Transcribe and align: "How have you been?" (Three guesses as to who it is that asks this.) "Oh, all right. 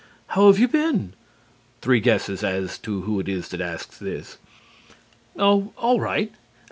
"How 0.29 0.47
have 0.47 0.57
you 0.57 0.67
been?" 0.67 1.13
(Three 1.83 1.99
guesses 1.99 2.43
as 2.43 2.79
to 2.79 3.01
who 3.01 3.19
it 3.19 3.29
is 3.29 3.49
that 3.49 3.61
asks 3.61 3.99
this.) 3.99 4.39
"Oh, 5.37 5.73
all 5.77 5.99
right. 5.99 6.33